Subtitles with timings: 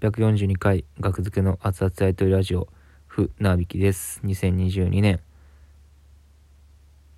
[0.00, 2.68] 842回学付けの熱々やりとりラジオ
[3.08, 4.20] ふなびきです。
[4.24, 5.18] 2022年。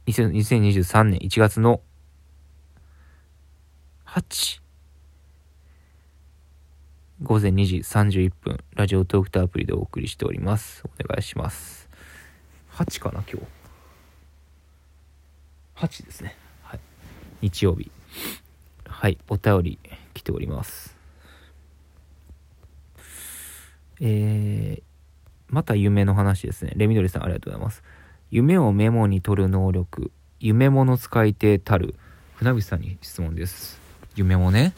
[0.07, 1.21] 2000 2023年。
[1.21, 1.83] 1月の
[4.07, 4.63] 8
[7.23, 8.65] 午前2時31分。
[8.75, 10.83] ラジオトークとアプリでお送りしております。
[10.87, 11.87] お願いします。
[12.73, 13.43] 8かな今
[15.77, 15.87] 日。
[15.87, 16.35] 8ですね。
[16.63, 16.81] はい。
[17.43, 17.91] 日曜日。
[18.87, 19.19] はい。
[19.29, 19.79] お便り
[20.15, 21.00] 来ております。
[24.01, 24.83] えー、
[25.49, 26.73] また夢の話ですね。
[26.77, 27.83] レミドリさんありがとうございます。
[28.31, 31.95] 夢をメモに取る能力、夢物使い手たる、
[32.35, 33.81] 船口さんに質問です。
[34.17, 34.73] 夢もね、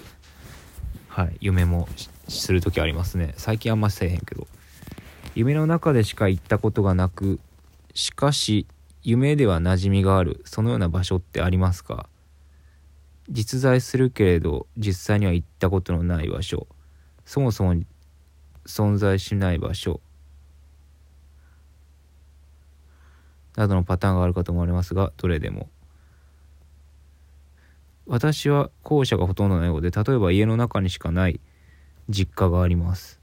[1.08, 1.88] はい、夢も
[2.28, 3.34] するときありますね。
[3.36, 4.46] 最近あんませえへんけど。
[5.34, 7.38] 夢の中でしか行ったことがなく、
[7.94, 8.66] しかし、
[9.02, 12.08] 夢では馴染みがある、そのような場所ってありますか？
[13.28, 16.66] 実在するけれど、実際には行ったことのない場所。
[17.24, 17.80] そもそも
[18.66, 20.00] 存在しない場所。
[23.56, 25.69] などのパターンがあるかと思われますがどれでも。
[28.06, 31.41] 私は後者がほとんどのようで例えば家の中にしかない
[32.08, 33.20] 実家があります。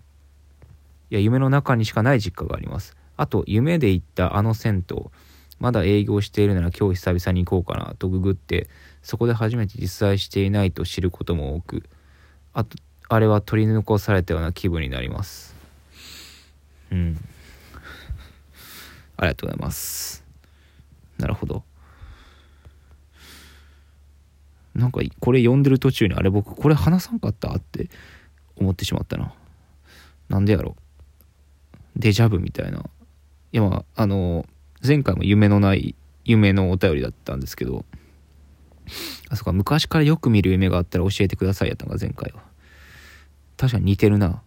[1.09, 2.95] いや夢の中にしかない実家があります。
[3.17, 4.97] あと夢で行ったあの銭湯
[5.59, 8.69] まだ営業しているなら今日久々に行こうかなとググって
[9.01, 11.83] そこで初めて実在していないと知ることも多く
[12.53, 12.77] あと
[13.09, 15.55] あれは取り残されたような気分になります。
[16.91, 17.17] うん。
[19.17, 20.23] ありがとうございます。
[21.17, 21.63] なるほど。
[24.75, 27.89] なんかこれ読んでる途中にあれ僕これ話さんかったって
[28.55, 29.33] 思ってしまったな。
[30.29, 30.75] なんでやろ
[31.95, 32.85] デジャブみたいな。
[33.51, 34.45] いやまああの
[34.85, 37.83] 前回も夢のない夢のお便りだったんですけど
[39.29, 42.43] あそこか昔からよく見る夢があったら教えてくださいやったのが前回は。
[43.59, 44.41] 確かに似てるな。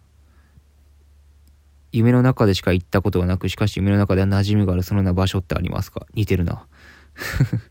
[1.91, 6.07] 夢の中でしか行ったことがなく、しかし夢の中では馴染みがあるそのような場所ってありますか？
[6.15, 6.65] 似てるな。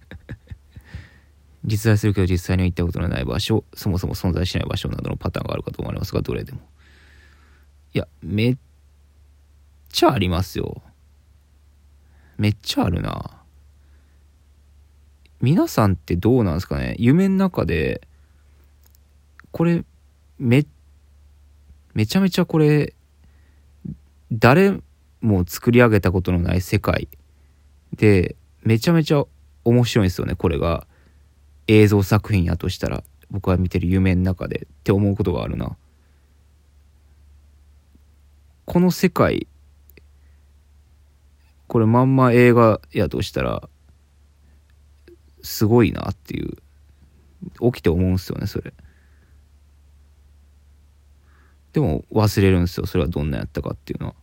[1.64, 6.60] 実在するけど実際には行ったことのない場所、そもそも存在しない場所などのパターンがあるかと思われますが、どれでも。
[7.92, 8.56] いや、めっ
[9.88, 10.80] ちゃありますよ。
[12.38, 13.42] めっちゃあるな。
[15.40, 16.94] 皆さんってどうなんですかね？
[17.00, 18.06] 夢の中で、
[19.50, 19.84] これ、
[20.38, 20.66] めっ
[21.94, 22.94] めちゃめちゃこれ
[24.32, 24.80] 誰
[25.20, 27.08] も作り上げたことのない世界
[27.94, 29.24] でめちゃめちゃ
[29.64, 30.86] 面白いんですよねこれが
[31.68, 35.76] 映像作品やとしたら僕は見てる夢の中でって思うことがあるな
[38.64, 39.46] この世界
[41.68, 43.68] これまんま映画やとしたら
[45.42, 46.56] すごいなっていう
[47.72, 48.72] 起きて思うんすよねそれ。
[51.72, 52.86] でも忘れるんですよ。
[52.86, 54.14] それはどんなやったかっていうのは。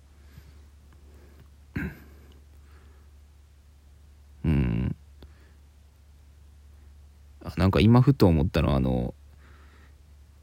[4.46, 4.96] うん。
[7.58, 9.14] なんか今ふと思ったのはあの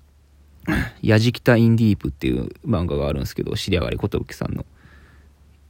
[1.03, 4.65] 「やじきたインディープ」っていう漫画があるんですけど知り上がり寿さんの。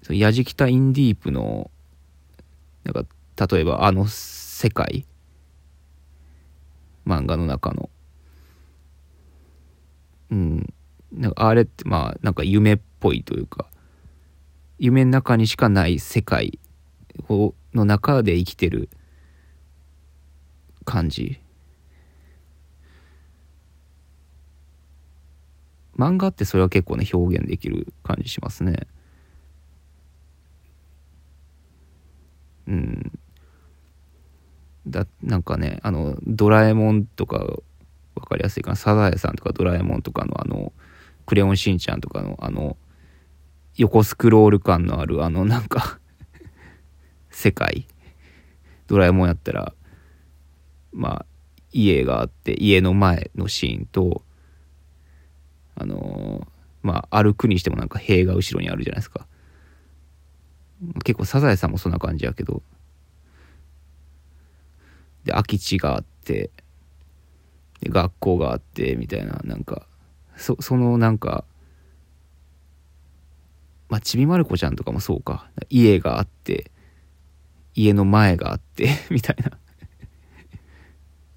[0.09, 1.71] やじきたインディープの
[2.85, 3.05] なんか
[3.49, 5.05] 例えばあの世界。
[7.07, 7.89] 漫画の中の。
[10.31, 10.75] うん。
[11.12, 13.67] なんかあれってまあなんか夢っぽいというか
[14.78, 16.59] 夢の中にしかない世界
[17.28, 18.89] をの中で生きてる
[20.84, 21.41] 感じ。
[25.97, 28.87] 漫画ってそれは結構ね表現できる感じしますね。
[32.67, 33.19] うん。
[34.87, 37.38] だなんかねあの「ドラえもん」とか
[38.15, 40.73] 分かりやすいかな「サザエさん」とか「ドラえもん」とかのあの
[41.26, 42.76] クレヨンしんちゃんとかのあの
[43.76, 45.98] 横スクロール感のあるあのなんか
[47.31, 47.87] 世界。
[48.87, 49.75] ドラえもんやったら
[50.92, 51.26] まあ
[51.72, 54.22] 家があって家の前のシーンと
[55.75, 59.26] あのー、まあ歩くにしてもなんか塀が後ろにあるじゃないですか。
[61.05, 62.62] 結構サザエさんもそんな感じやけど。
[65.25, 66.50] で空き地があって
[67.81, 69.87] で学校があってみたいななんか
[70.37, 71.44] そそのなんか
[73.88, 75.50] まあちびまる子ちゃんとかもそうか。
[75.69, 76.71] 家があって
[77.75, 79.59] 家の前があって みたいな。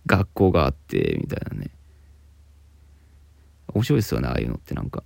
[0.06, 1.70] 学校があってみたいなね。
[3.74, 5.04] 面白いですよねああいうのってなんか。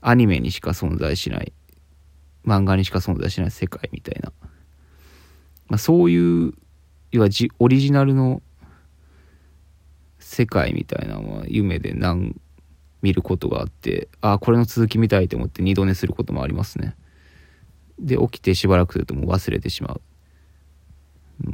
[0.00, 1.52] アニメにしか存在しない。
[2.44, 4.32] 漫画にしか存在しない世界みたいな、
[5.68, 6.54] まあ、そういう
[7.12, 8.42] 要はじオリジナルの
[10.32, 12.34] 世界みたいなのは夢で何
[13.02, 16.96] 見ることがあってああこれの続き見たいと思って二度寝することもありますね。
[17.98, 20.00] で起きてしばらくするともう忘れてしまう。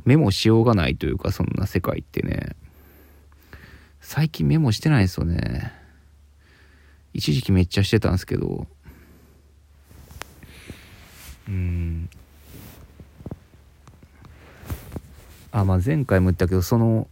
[0.05, 2.55] メモしようがないというかそんな世界ってね。
[4.01, 5.73] 最近メモしてないですよね。
[7.13, 8.69] 一時期めっちゃしてたんですけど。
[11.49, 12.09] うん。
[15.51, 17.09] あまあ前回も言ったけどその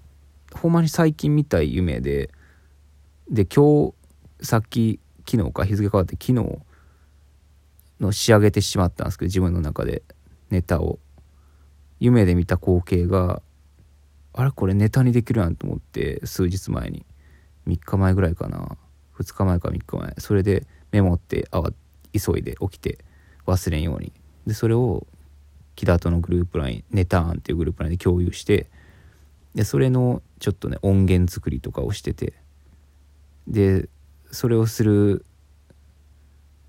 [0.56, 2.30] ほんまに最近見たい夢で
[3.30, 3.92] で今
[4.40, 6.58] 日さっき昨日か日付変わって昨日
[8.00, 10.02] の仕上げてしまったんですけど自分の中で
[10.50, 10.98] ネタを。
[11.98, 13.40] 夢で見た光景が
[14.34, 17.06] あれこれネタにできるやんと思って数日前に。
[17.66, 18.76] 3日前ぐらいかな。
[19.18, 20.14] 2日前か3日前。
[20.18, 21.62] それでメモってあ
[22.12, 22.98] 急いで起きて
[23.46, 24.12] 忘れんように。
[24.46, 25.06] でそれを
[25.74, 28.68] 木田とのグループ LINE ネターンっていうグループ LINE で共有して
[29.56, 32.34] でそれのちょっとね音源作りとかをしてて。
[33.48, 33.88] で
[34.32, 35.24] それをする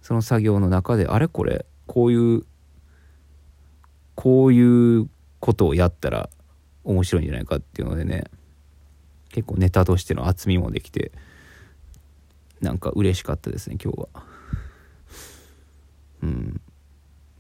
[0.02, 2.46] その作業の中であれこれこういう
[4.16, 6.30] こういうことをやったら
[6.84, 8.26] 面白いんじゃないかっていうのでね
[9.30, 11.12] 結構ネタとしての厚みもできて
[12.62, 14.24] なんか嬉しかったですね今日は。
[16.24, 16.62] うん。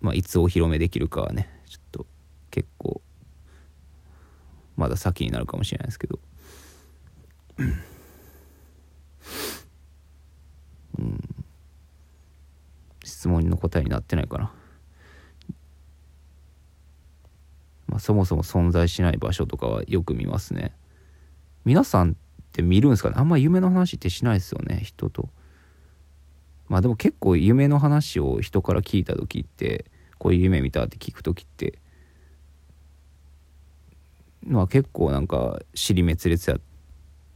[0.01, 2.05] まあいつお披露目できるかはねちょっと
[2.51, 3.01] 結構
[4.77, 6.19] まだ先になるかもしれないですけど。
[7.57, 7.63] う
[11.01, 11.19] ん。
[13.03, 14.53] 質問の答えになってないかな。
[17.87, 20.75] まあ、そもそも存在しない場所とかはよく見ますね。
[21.65, 22.13] 皆さんっ
[22.51, 23.15] て見るんですかね？
[23.17, 25.29] あんま夢の話ってしないですよね人と。
[26.67, 29.85] まあでも結構夢の話を人から聞いた時って
[30.17, 31.79] こういう夢見たって聞く時って
[34.47, 36.57] まあ結構なんか尻滅裂や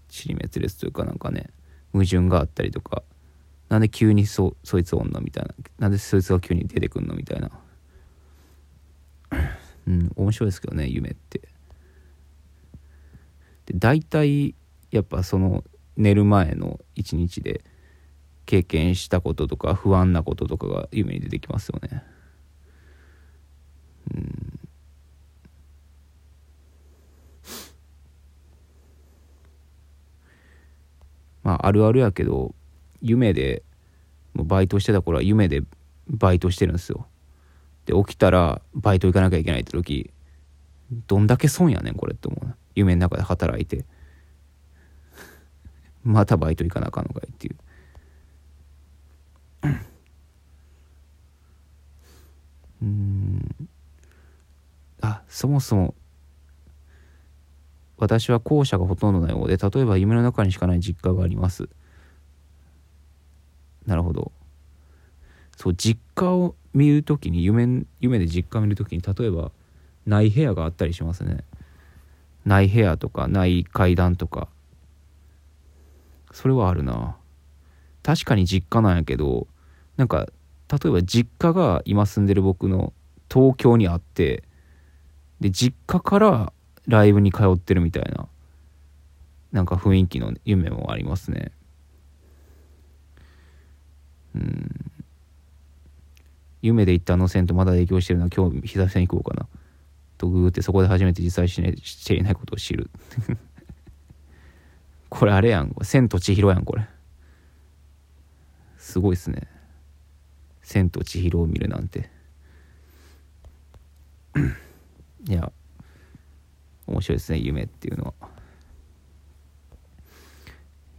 [0.09, 1.47] 尻滅裂というかなんかね
[1.93, 3.03] 矛盾があったりとか
[3.69, 7.51] なんで急にそそいつ女みたいななんでそいつが急に出てくんのみたいな。
[9.87, 11.39] うん面白いですけどね夢って。
[13.65, 14.55] で大体
[14.91, 15.63] やっぱその
[15.97, 17.63] 寝る前の一日で
[18.45, 22.03] 経験したこととか不安なこととかが夢に出てきますよね。
[24.13, 24.60] うん。
[31.43, 32.53] まああるあるやけど
[33.01, 33.63] 夢で
[34.33, 35.63] もうバイトしてた頃は夢で
[36.07, 37.07] バイトしてるんですよ。
[37.85, 40.11] で起きたらバイト行かなきゃいけないって時
[41.07, 43.85] どんだけ損やねんこれって思う夢の中で働いて。
[46.03, 47.55] またバイト行かなあかんのかいっていう。
[52.81, 53.69] うん。
[55.01, 55.95] あそもそも
[58.01, 61.69] 私は後者がほとんどなようで例えば夢の中にしかない実家があります。
[63.85, 64.31] なるほど。
[65.55, 69.51] そう実家を見る時に夢夢で実家見る時に例えば
[70.07, 71.43] ない部屋があったりしますね。
[72.43, 74.47] ない部屋とかない階段とか。
[76.31, 77.17] それはあるな。
[78.01, 79.45] 確かに実家なんやけど
[79.97, 80.27] なんか
[80.71, 82.93] 例えば実家が今住んでる僕の
[83.31, 84.43] 東京にあって
[85.39, 86.53] で実家から
[86.91, 88.27] ライブに通ってるみたいな
[89.51, 91.51] なんか雰囲気の夢もありますね。
[94.33, 94.69] うん。
[96.61, 99.47] 夢で行ったあの銭湯まだ営業してるのは今日久々に行こうかな。
[100.17, 102.89] とグーってそこで初めて実際し,、ね、していないことを知る。
[105.09, 105.75] これあれやん。
[105.81, 106.87] 千と千尋やんこれ。
[108.77, 109.47] すごいっすね。
[110.61, 112.09] 千と千尋を見るなんて。
[115.27, 115.51] いや
[116.91, 118.29] 面白いですね夢っていうのは。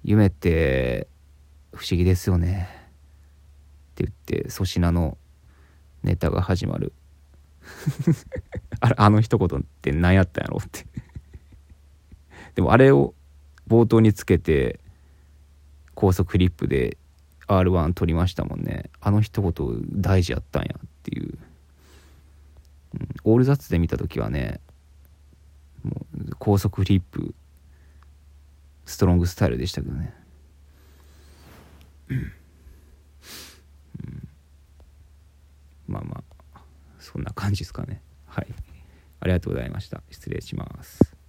[0.03, 1.07] 夢って
[1.73, 2.69] 不思議ですよね。
[3.93, 5.19] って言って粗品の
[6.03, 6.93] ネタが始まる。
[8.81, 10.87] あれあの一言って何やったんやろって。
[12.55, 13.15] でもあれを
[13.69, 14.81] 冒頭につけて
[15.95, 16.97] 高速フリップで
[17.47, 18.91] R1 取りましたもんね。
[19.01, 21.39] あの一言大事やったんやっていう、
[22.95, 24.61] うん、オールザッツで見た時はね
[25.83, 27.35] もう高速フリップ
[28.85, 30.15] ストロングスタイルでしたけどね、
[32.09, 32.33] うん。
[35.87, 36.25] まあま
[36.55, 36.61] あ
[36.99, 38.03] そんな感じですかね。
[38.27, 38.47] はい。
[39.21, 40.03] ありがとうございました。
[40.11, 41.22] 失礼します。